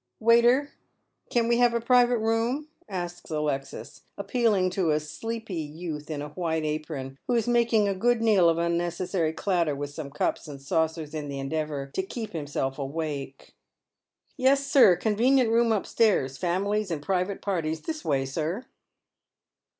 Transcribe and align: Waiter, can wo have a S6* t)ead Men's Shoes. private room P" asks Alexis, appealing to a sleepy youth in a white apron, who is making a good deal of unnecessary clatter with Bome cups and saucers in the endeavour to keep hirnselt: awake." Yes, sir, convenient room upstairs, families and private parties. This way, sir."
Waiter, 0.19 0.71
can 1.29 1.47
wo 1.47 1.55
have 1.57 1.75
a 1.75 1.79
S6* 1.79 1.81
t)ead 1.83 1.83
Men's 1.83 1.83
Shoes. 1.83 1.85
private 1.85 2.17
room 2.17 2.63
P" 2.63 2.69
asks 2.89 3.29
Alexis, 3.29 4.01
appealing 4.17 4.69
to 4.71 4.89
a 4.89 4.99
sleepy 4.99 5.53
youth 5.61 6.09
in 6.09 6.23
a 6.23 6.29
white 6.29 6.63
apron, 6.63 7.19
who 7.27 7.35
is 7.35 7.47
making 7.47 7.87
a 7.87 7.93
good 7.93 8.19
deal 8.19 8.49
of 8.49 8.57
unnecessary 8.57 9.31
clatter 9.31 9.75
with 9.75 9.95
Bome 9.95 10.09
cups 10.09 10.47
and 10.47 10.59
saucers 10.59 11.13
in 11.13 11.27
the 11.29 11.37
endeavour 11.37 11.85
to 11.93 12.01
keep 12.01 12.31
hirnselt: 12.33 12.79
awake." 12.79 13.53
Yes, 14.37 14.65
sir, 14.65 14.95
convenient 14.95 15.51
room 15.51 15.71
upstairs, 15.71 16.35
families 16.35 16.89
and 16.89 17.03
private 17.03 17.39
parties. 17.39 17.81
This 17.81 18.03
way, 18.03 18.25
sir." 18.25 18.65